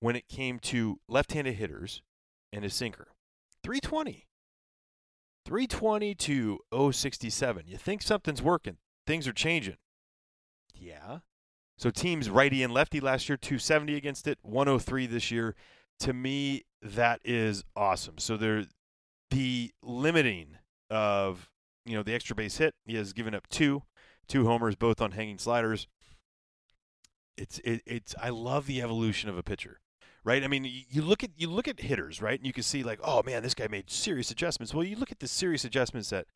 when 0.00 0.16
it 0.16 0.28
came 0.28 0.58
to 0.60 1.00
left-handed 1.08 1.54
hitters 1.54 2.02
and 2.52 2.64
his 2.64 2.74
sinker. 2.74 3.08
320. 3.64 4.26
320 5.44 6.14
to 6.14 6.58
067. 6.72 7.64
You 7.66 7.76
think 7.76 8.02
something's 8.02 8.42
working. 8.42 8.76
Things 9.06 9.26
are 9.26 9.32
changing. 9.32 9.76
Yeah. 10.78 11.18
So 11.76 11.90
teams 11.90 12.28
righty 12.28 12.62
and 12.62 12.74
lefty 12.74 13.00
last 13.00 13.28
year, 13.28 13.36
270 13.36 13.94
against 13.96 14.26
it, 14.26 14.38
103 14.42 15.06
this 15.06 15.30
year. 15.30 15.54
To 16.00 16.12
me, 16.12 16.64
that 16.82 17.20
is 17.24 17.64
awesome. 17.76 18.18
So 18.18 18.36
there, 18.36 18.64
the 19.30 19.70
limiting 19.82 20.58
of 20.90 21.50
you 21.84 21.94
know 21.94 22.02
the 22.02 22.14
extra 22.14 22.34
base 22.36 22.58
hit, 22.58 22.74
he 22.84 22.96
has 22.96 23.12
given 23.12 23.34
up 23.34 23.48
two, 23.48 23.82
two 24.26 24.46
homers, 24.46 24.76
both 24.76 25.00
on 25.00 25.12
hanging 25.12 25.38
sliders. 25.38 25.86
It's 27.36 27.60
it, 27.60 27.82
it's 27.86 28.14
I 28.20 28.30
love 28.30 28.66
the 28.66 28.82
evolution 28.82 29.30
of 29.30 29.38
a 29.38 29.42
pitcher, 29.42 29.80
right? 30.24 30.42
I 30.42 30.48
mean, 30.48 30.64
you 30.64 31.02
look 31.02 31.22
at 31.22 31.30
you 31.36 31.48
look 31.48 31.68
at 31.68 31.80
hitters, 31.80 32.20
right, 32.20 32.38
and 32.38 32.46
you 32.46 32.52
can 32.52 32.64
see 32.64 32.82
like, 32.82 33.00
oh 33.02 33.22
man, 33.22 33.42
this 33.42 33.54
guy 33.54 33.68
made 33.68 33.90
serious 33.90 34.30
adjustments. 34.30 34.74
Well, 34.74 34.84
you 34.84 34.96
look 34.96 35.12
at 35.12 35.20
the 35.20 35.28
serious 35.28 35.64
adjustments 35.64 36.10
that 36.10 36.26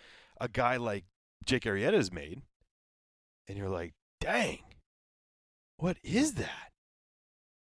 a 0.41 0.49
guy 0.49 0.77
like 0.77 1.05
Jake 1.45 1.65
Arrieta 1.65 1.95
has 1.95 2.13
made, 2.13 2.43
and 3.49 3.59
you're 3.59 3.69
like, 3.69 3.95
dang, 4.23 4.59
what 5.79 5.97
is 6.05 6.35
that? 6.35 6.71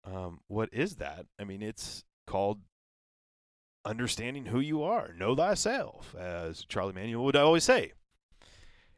Um, 0.05 0.41
what 0.47 0.69
is 0.73 0.97
that? 0.97 1.27
I 1.39 1.45
mean, 1.45 1.63
it's 1.63 2.05
called 2.27 2.61
understanding 3.85 4.47
who 4.47 4.61
you 4.61 4.83
are. 4.83 5.15
Know 5.15 5.35
thyself, 5.35 6.15
as 6.19 6.67
Charlie 6.67 6.93
Manuel 6.93 7.25
would 7.25 7.37
always 7.37 7.65
say. 7.65 7.93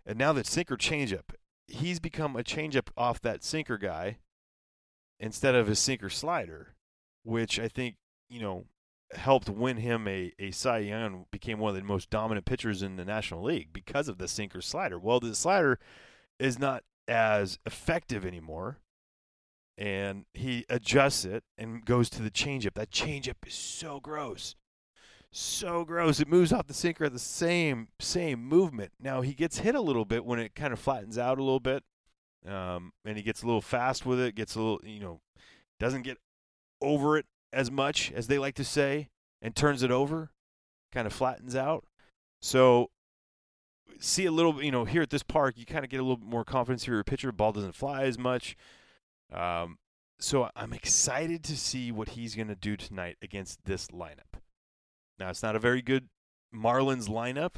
And 0.04 0.18
now 0.18 0.32
that 0.32 0.46
sinker 0.46 0.76
changeup, 0.76 1.34
he's 1.68 2.00
become 2.00 2.34
a 2.34 2.42
changeup 2.42 2.88
off 2.96 3.20
that 3.20 3.44
sinker 3.44 3.78
guy 3.78 4.18
instead 5.20 5.54
of 5.54 5.68
a 5.68 5.76
sinker 5.76 6.10
slider, 6.10 6.74
which 7.22 7.60
I 7.60 7.68
think, 7.68 7.94
you 8.28 8.40
know, 8.40 8.64
helped 9.14 9.48
win 9.48 9.76
him 9.76 10.08
a, 10.08 10.32
a 10.40 10.50
Cy 10.50 10.78
Young, 10.78 11.26
became 11.30 11.60
one 11.60 11.70
of 11.70 11.76
the 11.76 11.86
most 11.86 12.10
dominant 12.10 12.44
pitchers 12.44 12.82
in 12.82 12.96
the 12.96 13.04
National 13.04 13.44
League 13.44 13.72
because 13.72 14.08
of 14.08 14.18
the 14.18 14.26
sinker 14.26 14.60
slider. 14.60 14.98
Well, 14.98 15.20
the 15.20 15.34
slider 15.36 15.78
is 16.40 16.58
not 16.58 16.82
as 17.08 17.58
effective 17.66 18.24
anymore. 18.24 18.78
And 19.78 20.26
he 20.34 20.64
adjusts 20.68 21.24
it 21.24 21.44
and 21.56 21.84
goes 21.84 22.10
to 22.10 22.22
the 22.22 22.30
changeup. 22.30 22.74
That 22.74 22.90
changeup 22.90 23.46
is 23.46 23.54
so 23.54 24.00
gross. 24.00 24.54
So 25.32 25.84
gross. 25.84 26.20
It 26.20 26.28
moves 26.28 26.52
off 26.52 26.66
the 26.66 26.74
sinker 26.74 27.04
at 27.04 27.12
the 27.12 27.18
same 27.18 27.88
same 27.98 28.44
movement. 28.44 28.92
Now 29.00 29.22
he 29.22 29.32
gets 29.32 29.58
hit 29.58 29.74
a 29.74 29.80
little 29.80 30.04
bit 30.04 30.26
when 30.26 30.38
it 30.38 30.54
kind 30.54 30.74
of 30.74 30.78
flattens 30.78 31.16
out 31.16 31.38
a 31.38 31.42
little 31.42 31.60
bit. 31.60 31.82
Um, 32.46 32.92
and 33.04 33.16
he 33.16 33.22
gets 33.22 33.42
a 33.42 33.46
little 33.46 33.62
fast 33.62 34.04
with 34.04 34.20
it, 34.20 34.34
gets 34.34 34.56
a 34.56 34.60
little, 34.60 34.80
you 34.84 35.00
know, 35.00 35.20
doesn't 35.80 36.02
get 36.02 36.18
over 36.82 37.16
it 37.16 37.26
as 37.52 37.70
much 37.70 38.12
as 38.12 38.26
they 38.26 38.38
like 38.38 38.56
to 38.56 38.64
say, 38.64 39.08
and 39.40 39.54
turns 39.54 39.82
it 39.82 39.90
over, 39.90 40.30
kind 40.92 41.06
of 41.06 41.12
flattens 41.12 41.54
out. 41.54 41.84
So 42.40 42.90
see 44.02 44.26
a 44.26 44.32
little, 44.32 44.62
you 44.62 44.70
know, 44.70 44.84
here 44.84 45.02
at 45.02 45.10
this 45.10 45.22
park, 45.22 45.54
you 45.56 45.64
kind 45.64 45.84
of 45.84 45.90
get 45.90 46.00
a 46.00 46.02
little 46.02 46.16
bit 46.16 46.28
more 46.28 46.44
confidence 46.44 46.84
here. 46.84 46.94
Your 46.94 47.04
pitcher 47.04 47.32
ball 47.32 47.52
doesn't 47.52 47.74
fly 47.74 48.02
as 48.02 48.18
much. 48.18 48.56
Um, 49.32 49.78
so 50.18 50.50
I'm 50.54 50.72
excited 50.72 51.42
to 51.44 51.56
see 51.56 51.90
what 51.90 52.10
he's 52.10 52.34
going 52.34 52.48
to 52.48 52.54
do 52.54 52.76
tonight 52.76 53.16
against 53.22 53.64
this 53.64 53.88
lineup. 53.88 54.40
Now 55.18 55.30
it's 55.30 55.42
not 55.42 55.56
a 55.56 55.60
very 55.60 55.82
good 55.82 56.08
Marlins 56.54 57.08
lineup, 57.08 57.54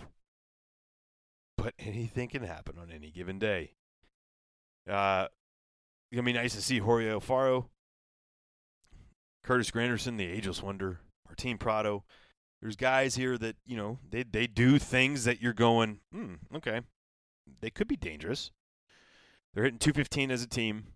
but 1.57 1.75
anything 1.79 2.29
can 2.29 2.43
happen 2.43 2.77
on 2.79 2.91
any 2.91 3.11
given 3.11 3.39
day. 3.39 3.73
Uh, 4.89 5.29
it's 5.31 6.17
gonna 6.17 6.27
be 6.27 6.35
nice 6.35 6.55
to 6.55 6.61
see 6.61 6.79
Jorge 6.79 7.09
Alfaro, 7.09 7.69
Curtis 9.43 9.71
Granderson, 9.71 10.19
the 10.19 10.27
ageless 10.27 10.63
wonder, 10.63 11.01
Martin 11.27 11.57
Prado 11.57 12.05
there's 12.65 12.77
guys 12.77 13.15
here 13.15 13.37
that 13.37 13.57
you 13.67 13.77
know 13.77 13.99
they 14.09 14.23
they 14.23 14.47
do 14.47 14.79
things 14.79 15.25
that 15.25 15.43
you're 15.43 15.53
going, 15.53 16.01
hmm, 16.11 16.37
okay, 16.57 16.81
they 17.61 17.69
could 17.69 17.87
be 17.87 17.95
dangerous. 17.95 18.51
They're 19.53 19.65
hitting 19.65 19.79
215 19.79 20.31
as 20.31 20.43
a 20.43 20.49
team. 20.49 20.87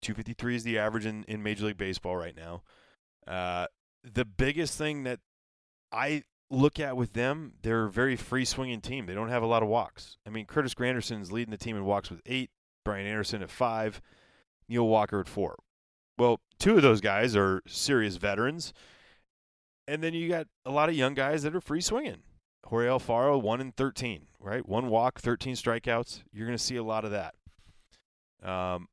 253 0.00 0.56
is 0.56 0.64
the 0.64 0.78
average 0.78 1.04
in, 1.04 1.24
in 1.24 1.42
Major 1.42 1.66
League 1.66 1.76
Baseball 1.76 2.16
right 2.16 2.34
now. 2.34 2.62
Uh, 3.26 3.66
the 4.02 4.24
biggest 4.24 4.78
thing 4.78 5.02
that 5.02 5.20
I 5.92 6.22
look 6.50 6.80
at 6.80 6.96
with 6.96 7.12
them, 7.12 7.52
they're 7.60 7.84
a 7.84 7.90
very 7.90 8.16
free 8.16 8.46
swinging 8.46 8.80
team. 8.80 9.04
They 9.04 9.14
don't 9.14 9.28
have 9.28 9.42
a 9.42 9.46
lot 9.46 9.62
of 9.62 9.68
walks. 9.68 10.16
I 10.26 10.30
mean, 10.30 10.46
Curtis 10.46 10.74
Granderson 10.74 11.20
is 11.20 11.30
leading 11.30 11.50
the 11.50 11.58
team 11.58 11.76
in 11.76 11.84
walks 11.84 12.10
with 12.10 12.22
eight, 12.24 12.50
Brian 12.82 13.06
Anderson 13.06 13.42
at 13.42 13.50
five, 13.50 14.00
Neil 14.70 14.86
Walker 14.86 15.20
at 15.20 15.28
four. 15.28 15.56
Well, 16.16 16.40
two 16.58 16.76
of 16.76 16.82
those 16.82 17.02
guys 17.02 17.36
are 17.36 17.62
serious 17.66 18.16
veterans. 18.16 18.72
And 19.88 20.02
then 20.02 20.14
you 20.14 20.28
got 20.28 20.46
a 20.64 20.70
lot 20.70 20.88
of 20.88 20.94
young 20.94 21.14
guys 21.14 21.42
that 21.42 21.54
are 21.54 21.60
free 21.60 21.80
swinging. 21.80 22.22
Jorge 22.66 22.88
Alfaro, 22.88 23.40
1 23.40 23.60
in 23.60 23.72
13, 23.72 24.26
right? 24.40 24.68
One 24.68 24.88
walk, 24.88 25.20
13 25.20 25.54
strikeouts. 25.54 26.22
You're 26.32 26.46
going 26.46 26.58
to 26.58 26.62
see 26.62 26.76
a 26.76 26.82
lot 26.82 27.04
of 27.04 27.12
that. 27.12 27.34
Um, 28.42 28.88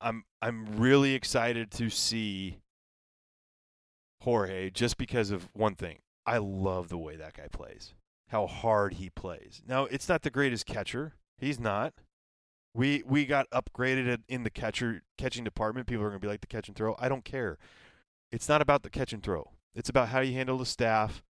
I'm 0.00 0.24
I'm 0.42 0.66
really 0.76 1.14
excited 1.14 1.70
to 1.72 1.88
see 1.88 2.58
Jorge 4.22 4.70
just 4.70 4.98
because 4.98 5.30
of 5.30 5.48
one 5.52 5.76
thing. 5.76 5.98
I 6.26 6.38
love 6.38 6.88
the 6.88 6.98
way 6.98 7.16
that 7.16 7.34
guy 7.34 7.48
plays. 7.50 7.94
How 8.28 8.46
hard 8.46 8.94
he 8.94 9.10
plays. 9.10 9.62
Now, 9.66 9.84
it's 9.84 10.08
not 10.08 10.22
the 10.22 10.30
greatest 10.30 10.66
catcher. 10.66 11.14
He's 11.38 11.60
not. 11.60 11.94
We 12.74 13.02
we 13.06 13.26
got 13.26 13.50
upgraded 13.50 14.22
in 14.28 14.42
the 14.42 14.50
catcher 14.50 15.02
catching 15.18 15.44
department. 15.44 15.86
People 15.86 16.04
are 16.04 16.08
going 16.08 16.20
to 16.20 16.24
be 16.24 16.30
like 16.30 16.40
the 16.40 16.46
catch 16.46 16.68
and 16.68 16.76
throw. 16.76 16.96
I 16.98 17.08
don't 17.08 17.24
care. 17.24 17.58
It's 18.30 18.48
not 18.48 18.62
about 18.62 18.82
the 18.82 18.90
catch 18.90 19.12
and 19.12 19.22
throw. 19.22 19.50
It's 19.74 19.88
about 19.88 20.08
how 20.08 20.20
you 20.20 20.34
handle 20.34 20.58
the 20.58 20.66
staff, 20.66 21.22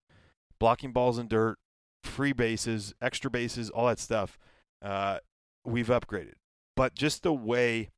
blocking 0.58 0.92
balls 0.92 1.18
in 1.18 1.28
dirt, 1.28 1.58
free 2.02 2.32
bases, 2.32 2.94
extra 3.00 3.30
bases, 3.30 3.70
all 3.70 3.86
that 3.86 3.98
stuff. 3.98 4.38
Uh, 4.80 5.18
we've 5.64 5.88
upgraded. 5.88 6.34
But 6.76 6.94
just 6.94 7.22
the 7.22 7.32
way 7.32 7.90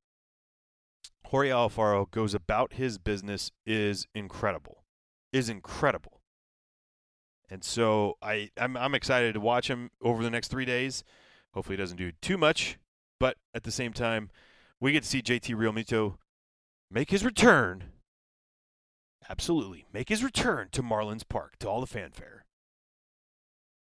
Jorge 1.27 1.51
Alfaro 1.51 2.11
goes 2.11 2.35
about 2.35 2.75
his 2.75 2.99
business 2.99 3.51
is 3.65 4.07
incredible. 4.15 4.85
Is 5.33 5.49
incredible. 5.49 6.21
And 7.51 7.65
so 7.65 8.17
I, 8.23 8.51
I'm, 8.57 8.77
I'm 8.77 8.95
excited 8.95 9.35
to 9.35 9.41
watch 9.41 9.69
him 9.69 9.91
over 10.03 10.23
the 10.23 10.31
next 10.31 10.49
three 10.49 10.65
days. 10.65 11.05
Hopefully, 11.53 11.77
he 11.77 11.83
doesn't 11.83 11.97
do 11.97 12.13
too 12.21 12.37
much. 12.37 12.79
But 13.21 13.37
at 13.55 13.63
the 13.63 13.71
same 13.71 13.93
time, 13.93 14.31
we 14.81 14.93
get 14.93 15.03
to 15.03 15.09
see 15.09 15.23
JT 15.23 15.55
Realmuto 15.55 16.17
make 16.91 17.11
his 17.11 17.25
return 17.25 17.85
absolutely 19.29 19.87
make 19.93 20.09
his 20.09 20.23
return 20.25 20.69
to 20.73 20.83
Marlins 20.83 21.29
Park 21.29 21.59
to 21.61 21.69
all 21.69 21.81
the 21.81 21.87
fanfare. 21.87 22.45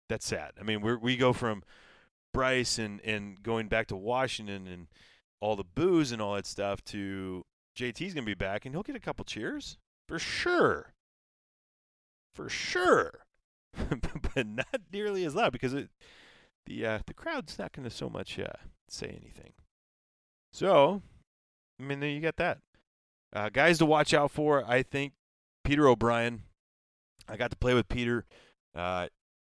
That's 0.09 0.25
sad. 0.25 0.51
I 0.59 0.63
mean, 0.63 0.81
we 0.81 0.95
we 0.95 1.17
go 1.17 1.33
from 1.33 1.63
Bryce 2.33 2.77
and 2.77 3.01
and 3.01 3.41
going 3.41 3.67
back 3.67 3.87
to 3.87 3.95
Washington 3.95 4.67
and 4.67 4.87
all 5.41 5.55
the 5.55 5.63
boos 5.63 6.11
and 6.11 6.21
all 6.21 6.35
that 6.35 6.45
stuff 6.45 6.83
to 6.85 7.43
JT's 7.77 8.13
going 8.13 8.23
to 8.23 8.29
be 8.29 8.33
back 8.33 8.65
and 8.65 8.73
he'll 8.73 8.83
get 8.83 8.95
a 8.95 8.99
couple 8.99 9.25
cheers 9.25 9.77
for 10.07 10.19
sure. 10.19 10.93
For 12.33 12.49
sure. 12.49 13.25
but 14.35 14.47
not 14.47 14.81
nearly 14.91 15.25
as 15.25 15.35
loud 15.35 15.51
because 15.51 15.73
it 15.73 15.89
the 16.65 16.85
uh, 16.85 16.99
the 17.05 17.13
crowd's 17.13 17.59
not 17.59 17.73
going 17.73 17.87
to 17.87 17.95
so 17.95 18.09
much 18.09 18.39
uh, 18.39 18.47
say 18.89 19.07
anything. 19.07 19.53
So, 20.53 21.01
I 21.79 21.83
mean, 21.83 22.01
you 22.01 22.19
get 22.19 22.37
that. 22.37 22.59
Uh, 23.35 23.49
guys 23.49 23.77
to 23.79 23.85
watch 23.85 24.13
out 24.13 24.31
for, 24.31 24.63
I 24.65 24.81
think 24.81 25.11
Peter 25.65 25.89
O'Brien. 25.89 26.43
I 27.27 27.35
got 27.35 27.51
to 27.51 27.57
play 27.57 27.73
with 27.73 27.89
Peter. 27.89 28.25
Uh, 28.73 29.07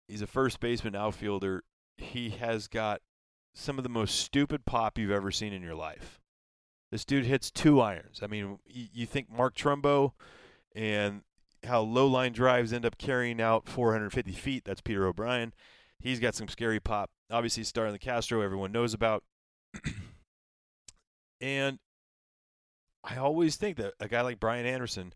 he's 0.08 0.22
a 0.22 0.28
first 0.28 0.62
baseman 0.62 0.96
outfielder. 0.96 1.64
He 1.98 2.30
has 2.30 2.70
got 2.70 3.02
some 3.54 3.78
of 3.78 3.84
the 3.84 3.90
most 3.90 4.20
stupid 4.20 4.66
pop 4.66 4.98
you've 4.98 5.12
ever 5.12 5.32
seen 5.32 5.52
in 5.52 5.62
your 5.62 5.76
life. 5.76 6.22
This 6.92 7.04
dude 7.04 7.26
hits 7.26 7.52
two 7.52 7.82
irons. 7.82 8.22
I 8.24 8.28
mean, 8.28 8.60
you 8.66 9.06
think 9.06 9.30
Mark 9.30 9.56
Trumbo 9.56 10.14
and 10.74 11.24
how 11.66 11.82
low 11.82 12.08
line 12.08 12.32
drives 12.32 12.72
end 12.72 12.86
up 12.86 12.98
carrying 12.98 13.42
out 13.42 13.68
450 13.68 14.32
feet. 14.32 14.64
That's 14.64 14.82
Peter 14.82 15.06
O'Brien. 15.06 15.54
He's 16.00 16.20
got 16.20 16.36
some 16.36 16.48
scary 16.48 16.80
pop. 16.80 17.10
Obviously, 17.32 17.64
starting 17.64 17.94
the 17.94 18.00
Castro, 18.00 18.42
everyone 18.42 18.72
knows 18.72 18.94
about. 18.94 19.24
and 21.42 21.80
I 23.04 23.18
always 23.18 23.56
think 23.56 23.78
that 23.78 23.94
a 24.00 24.08
guy 24.08 24.22
like 24.22 24.40
Brian 24.40 24.66
Anderson, 24.66 25.14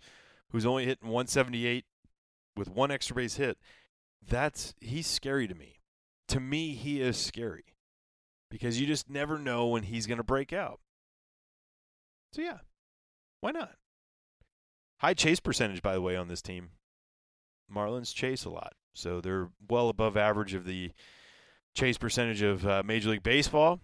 who's 0.50 0.66
only 0.66 0.86
hitting 0.86 1.08
178 1.08 1.86
with 2.56 2.70
one 2.70 2.92
extra 2.92 3.16
base 3.16 3.36
hit, 3.36 3.58
that's 4.28 4.74
he's 4.82 5.08
scary 5.08 5.48
to 5.48 5.56
me. 5.56 5.80
To 6.30 6.40
me, 6.40 6.74
he 6.74 7.02
is 7.02 7.18
scary 7.18 7.64
because 8.50 8.80
you 8.80 8.88
just 8.88 9.10
never 9.10 9.38
know 9.38 9.68
when 9.68 9.84
he's 9.84 10.08
going 10.08 10.18
to 10.18 10.24
break 10.24 10.52
out. 10.52 10.80
So 12.34 12.42
yeah, 12.42 12.60
why 13.40 13.52
not? 13.52 13.76
High 15.00 15.14
chase 15.14 15.40
percentage, 15.40 15.82
by 15.82 15.94
the 15.94 16.02
way, 16.02 16.16
on 16.16 16.28
this 16.28 16.42
team. 16.42 16.72
Marlins 17.74 18.14
chase 18.14 18.46
a 18.46 18.50
lot, 18.50 18.74
so 18.94 19.22
they're 19.22 19.50
well 19.70 19.90
above 19.90 20.18
average 20.18 20.54
of 20.54 20.66
the 20.66 20.92
chase 21.76 21.98
percentage 21.98 22.42
of 22.42 22.66
uh, 22.66 22.82
Major 22.86 23.10
League 23.10 23.24
Baseball. 23.24 23.80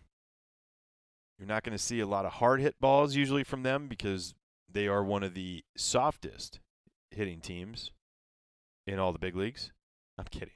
You're 1.37 1.47
not 1.47 1.63
going 1.63 1.77
to 1.77 1.83
see 1.83 1.99
a 1.99 2.05
lot 2.05 2.25
of 2.25 2.33
hard 2.33 2.61
hit 2.61 2.79
balls 2.79 3.15
usually 3.15 3.43
from 3.43 3.63
them 3.63 3.87
because 3.87 4.33
they 4.71 4.87
are 4.87 5.03
one 5.03 5.23
of 5.23 5.33
the 5.33 5.63
softest 5.75 6.59
hitting 7.11 7.41
teams 7.41 7.91
in 8.87 8.99
all 8.99 9.11
the 9.11 9.19
big 9.19 9.35
leagues. 9.35 9.71
I'm 10.17 10.25
kidding. 10.25 10.53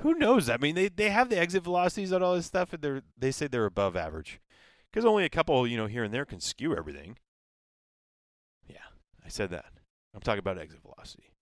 Who 0.00 0.14
knows? 0.14 0.48
I 0.48 0.56
mean, 0.56 0.74
they, 0.74 0.88
they 0.88 1.10
have 1.10 1.28
the 1.28 1.38
exit 1.38 1.64
velocities 1.64 2.12
and 2.12 2.22
all 2.22 2.36
this 2.36 2.46
stuff, 2.46 2.72
and 2.72 2.82
they 2.82 3.00
they 3.18 3.30
say 3.32 3.48
they're 3.48 3.66
above 3.66 3.96
average 3.96 4.40
because 4.92 5.04
only 5.04 5.24
a 5.24 5.28
couple, 5.28 5.66
you 5.66 5.76
know, 5.76 5.86
here 5.86 6.04
and 6.04 6.14
there 6.14 6.24
can 6.24 6.40
skew 6.40 6.76
everything. 6.76 7.16
Yeah, 8.68 8.76
I 9.24 9.28
said 9.28 9.50
that. 9.50 9.66
I'm 10.14 10.20
talking 10.20 10.38
about 10.38 10.58
exit 10.58 10.80
velocity. 10.82 11.32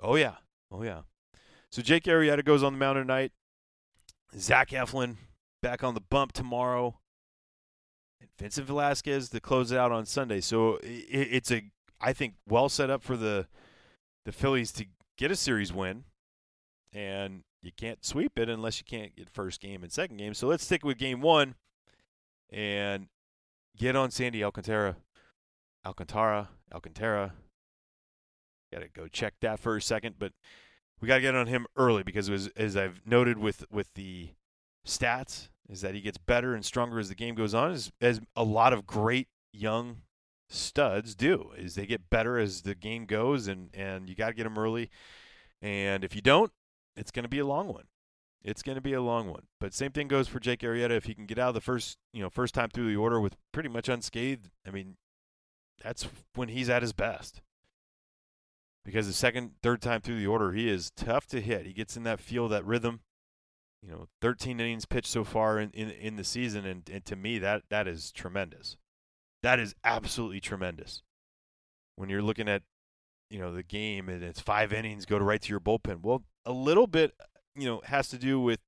Oh 0.00 0.16
yeah, 0.16 0.36
oh 0.70 0.82
yeah. 0.82 1.02
So 1.70 1.80
Jake 1.80 2.04
Arrieta 2.04 2.44
goes 2.44 2.62
on 2.62 2.74
the 2.74 2.78
mound 2.78 2.96
tonight. 2.96 3.32
Zach 4.36 4.70
Eflin 4.70 5.16
back 5.62 5.82
on 5.82 5.94
the 5.94 6.00
bump 6.00 6.32
tomorrow. 6.32 6.98
Vincent 8.38 8.66
Velasquez 8.66 9.28
to 9.30 9.40
close 9.40 9.72
it 9.72 9.78
out 9.78 9.92
on 9.92 10.06
Sunday. 10.06 10.40
So 10.40 10.76
it, 10.76 11.06
it's 11.10 11.50
a, 11.50 11.62
I 12.00 12.12
think, 12.12 12.34
well 12.48 12.68
set 12.68 12.90
up 12.90 13.02
for 13.02 13.16
the 13.16 13.46
the 14.24 14.32
Phillies 14.32 14.72
to 14.72 14.86
get 15.18 15.30
a 15.30 15.36
series 15.36 15.72
win, 15.72 16.04
and 16.92 17.42
you 17.62 17.72
can't 17.76 18.04
sweep 18.04 18.38
it 18.38 18.48
unless 18.48 18.78
you 18.78 18.84
can't 18.84 19.14
get 19.16 19.30
first 19.30 19.60
game 19.60 19.82
and 19.82 19.92
second 19.92 20.16
game. 20.16 20.34
So 20.34 20.46
let's 20.46 20.64
stick 20.64 20.84
with 20.84 20.98
game 20.98 21.20
one 21.20 21.54
and 22.50 23.06
get 23.76 23.96
on 23.96 24.10
Sandy 24.10 24.44
Alcantara. 24.44 24.96
Alcantara, 25.84 26.48
Alcantara. 26.72 27.32
Got 28.72 28.80
to 28.80 28.88
go 28.88 29.08
check 29.08 29.34
that 29.40 29.58
for 29.58 29.76
a 29.76 29.82
second, 29.82 30.16
but 30.18 30.32
we 31.00 31.08
got 31.08 31.16
to 31.16 31.20
get 31.20 31.34
on 31.34 31.46
him 31.46 31.66
early 31.76 32.02
because, 32.02 32.30
was, 32.30 32.48
as 32.56 32.76
I've 32.76 33.02
noted 33.04 33.38
with 33.38 33.64
with 33.70 33.92
the 33.94 34.30
stats, 34.86 35.48
is 35.68 35.80
that 35.80 35.94
he 35.94 36.00
gets 36.00 36.18
better 36.18 36.54
and 36.54 36.64
stronger 36.64 36.98
as 36.98 37.08
the 37.08 37.14
game 37.14 37.34
goes 37.34 37.54
on, 37.54 37.72
as, 37.72 37.92
as 38.00 38.20
a 38.36 38.44
lot 38.44 38.72
of 38.72 38.86
great 38.86 39.28
young 39.52 40.02
studs 40.48 41.14
do. 41.14 41.50
Is 41.56 41.74
they 41.74 41.86
get 41.86 42.10
better 42.10 42.38
as 42.38 42.62
the 42.62 42.74
game 42.74 43.06
goes, 43.06 43.48
and 43.48 43.70
and 43.74 44.08
you 44.08 44.14
got 44.14 44.28
to 44.28 44.34
get 44.34 44.44
them 44.44 44.58
early. 44.58 44.90
And 45.60 46.04
if 46.04 46.14
you 46.14 46.22
don't, 46.22 46.52
it's 46.96 47.10
going 47.10 47.22
to 47.22 47.28
be 47.28 47.38
a 47.38 47.46
long 47.46 47.68
one. 47.68 47.84
It's 48.44 48.62
going 48.62 48.74
to 48.74 48.82
be 48.82 48.92
a 48.92 49.00
long 49.00 49.30
one. 49.30 49.44
But 49.60 49.72
same 49.72 49.92
thing 49.92 50.08
goes 50.08 50.26
for 50.26 50.40
Jake 50.40 50.60
Arrieta. 50.60 50.90
If 50.90 51.04
he 51.04 51.14
can 51.14 51.26
get 51.26 51.38
out 51.38 51.50
of 51.50 51.54
the 51.54 51.60
first, 51.60 51.96
you 52.12 52.20
know, 52.20 52.28
first 52.28 52.54
time 52.54 52.70
through 52.70 52.88
the 52.88 52.96
order 52.96 53.20
with 53.20 53.36
pretty 53.52 53.68
much 53.68 53.88
unscathed, 53.88 54.50
I 54.66 54.70
mean, 54.70 54.96
that's 55.82 56.08
when 56.34 56.48
he's 56.48 56.68
at 56.68 56.82
his 56.82 56.92
best. 56.92 57.40
Because 58.84 59.06
the 59.06 59.12
second, 59.12 59.52
third 59.62 59.80
time 59.80 60.00
through 60.00 60.18
the 60.18 60.26
order, 60.26 60.52
he 60.52 60.68
is 60.68 60.90
tough 60.90 61.26
to 61.28 61.40
hit. 61.40 61.66
He 61.66 61.72
gets 61.72 61.96
in 61.96 62.02
that 62.02 62.18
feel, 62.18 62.48
that 62.48 62.66
rhythm 62.66 63.00
you 63.82 63.90
know, 63.90 64.06
13 64.20 64.60
innings 64.60 64.86
pitched 64.86 65.08
so 65.08 65.24
far 65.24 65.58
in, 65.58 65.70
in, 65.70 65.90
in 65.90 66.16
the 66.16 66.24
season, 66.24 66.64
and, 66.64 66.88
and 66.90 67.04
to 67.04 67.16
me, 67.16 67.38
that 67.38 67.62
that 67.68 67.88
is 67.88 68.12
tremendous. 68.12 68.76
That 69.42 69.58
is 69.58 69.74
absolutely 69.84 70.40
tremendous. 70.40 71.02
When 71.96 72.08
you're 72.08 72.22
looking 72.22 72.48
at, 72.48 72.62
you 73.28 73.40
know, 73.40 73.52
the 73.52 73.64
game 73.64 74.08
and 74.08 74.22
it's 74.22 74.40
five 74.40 74.72
innings, 74.72 75.04
go 75.04 75.18
to 75.18 75.24
right 75.24 75.42
to 75.42 75.50
your 75.50 75.60
bullpen. 75.60 76.02
Well, 76.02 76.22
a 76.46 76.52
little 76.52 76.86
bit, 76.86 77.12
you 77.56 77.66
know, 77.66 77.82
has 77.84 78.08
to 78.08 78.18
do 78.18 78.40
with 78.40 78.60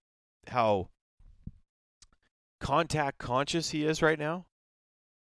how 0.48 0.88
contact 2.60 3.18
conscious 3.18 3.70
he 3.70 3.84
is 3.84 4.02
right 4.02 4.18
now. 4.18 4.46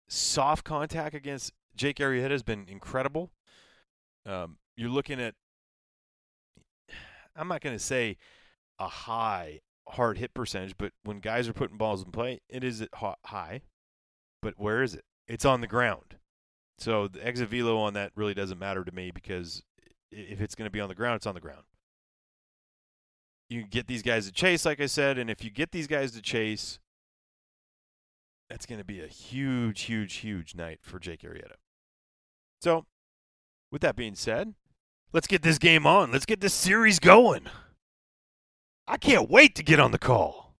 Soft 0.08 0.64
contact 0.64 1.14
against 1.14 1.52
Jake 1.74 1.96
Arrieta 1.96 2.30
has 2.30 2.42
been 2.42 2.66
incredible. 2.68 3.30
Um, 4.24 4.58
you're 4.76 4.88
looking 4.88 5.20
at, 5.20 5.34
I'm 7.34 7.48
not 7.48 7.60
going 7.60 7.76
to 7.76 7.82
say 7.82 8.18
a 8.78 8.88
high 8.88 9.60
hard 9.90 10.18
hit 10.18 10.34
percentage, 10.34 10.74
but 10.78 10.92
when 11.04 11.20
guys 11.20 11.48
are 11.48 11.52
putting 11.52 11.76
balls 11.76 12.04
in 12.04 12.10
play, 12.10 12.40
it 12.48 12.64
is 12.64 12.86
high. 13.24 13.62
But 14.42 14.54
where 14.56 14.82
is 14.82 14.94
it? 14.94 15.04
It's 15.28 15.44
on 15.44 15.60
the 15.60 15.66
ground. 15.66 16.16
So 16.78 17.08
the 17.08 17.24
exit 17.24 17.50
velo 17.50 17.76
on 17.78 17.94
that 17.94 18.12
really 18.14 18.34
doesn't 18.34 18.58
matter 18.58 18.84
to 18.84 18.92
me 18.92 19.10
because 19.10 19.62
if 20.10 20.40
it's 20.40 20.54
going 20.54 20.66
to 20.66 20.72
be 20.72 20.80
on 20.80 20.88
the 20.88 20.94
ground, 20.94 21.16
it's 21.16 21.26
on 21.26 21.34
the 21.34 21.40
ground. 21.40 21.62
You 23.48 23.64
get 23.64 23.86
these 23.86 24.02
guys 24.02 24.26
to 24.26 24.32
chase, 24.32 24.64
like 24.64 24.80
I 24.80 24.86
said, 24.86 25.18
and 25.18 25.28
if 25.28 25.44
you 25.44 25.50
get 25.50 25.72
these 25.72 25.86
guys 25.86 26.12
to 26.12 26.22
chase, 26.22 26.78
that's 28.48 28.66
going 28.66 28.78
to 28.78 28.84
be 28.84 29.00
a 29.00 29.06
huge, 29.06 29.82
huge, 29.82 30.14
huge 30.14 30.54
night 30.54 30.78
for 30.82 30.98
Jake 30.98 31.22
Arrieta. 31.22 31.56
So, 32.60 32.86
with 33.70 33.82
that 33.82 33.96
being 33.96 34.14
said, 34.14 34.54
let's 35.12 35.26
get 35.26 35.42
this 35.42 35.58
game 35.58 35.86
on. 35.86 36.12
Let's 36.12 36.26
get 36.26 36.40
this 36.40 36.54
series 36.54 36.98
going. 36.98 37.46
I 38.90 38.96
can't 38.96 39.30
wait 39.30 39.54
to 39.54 39.62
get 39.62 39.78
on 39.78 39.92
the 39.92 39.98
call. 39.98 40.56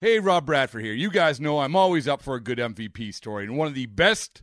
Hey, 0.00 0.18
Rob 0.18 0.46
Bradford 0.46 0.82
here. 0.82 0.92
You 0.92 1.08
guys 1.08 1.38
know 1.40 1.60
I'm 1.60 1.76
always 1.76 2.08
up 2.08 2.20
for 2.20 2.34
a 2.34 2.40
good 2.40 2.58
MVP 2.58 3.14
story, 3.14 3.44
and 3.44 3.56
one 3.56 3.68
of 3.68 3.74
the 3.74 3.86
best 3.86 4.42